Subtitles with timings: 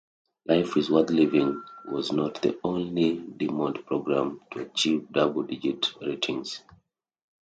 [0.47, 6.63] "Life is Worth Living" was not the only DuMont program to achieve double-digit ratings.